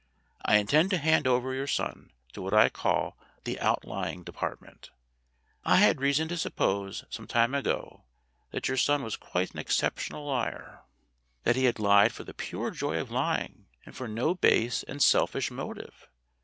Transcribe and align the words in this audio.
"I 0.43 0.55
intend 0.57 0.89
to 0.89 0.97
hand 0.97 1.27
over 1.27 1.53
your 1.53 1.67
son 1.67 2.09
to 2.33 2.41
what 2.41 2.55
I 2.55 2.69
call 2.69 3.19
the 3.43 3.59
Outlying 3.59 4.23
Department. 4.23 4.89
I 5.63 5.75
had 5.75 6.01
reason 6.01 6.27
to 6.29 6.37
suppose, 6.37 7.05
some 7.11 7.27
time 7.27 7.53
ago, 7.53 8.05
that 8.49 8.67
your 8.67 8.77
son 8.77 9.03
was 9.03 9.15
quite 9.15 9.51
an 9.53 9.59
exceptional 9.59 10.25
liar 10.25 10.81
that 11.43 11.55
he 11.55 11.71
lied 11.71 12.13
for 12.13 12.23
the 12.23 12.33
pure 12.33 12.71
joy 12.71 12.99
of 12.99 13.11
lying 13.11 13.67
and 13.85 13.95
from 13.95 14.15
no 14.15 14.33
base 14.33 14.81
and 14.81 15.03
selfish 15.03 15.51
motive. 15.51 16.07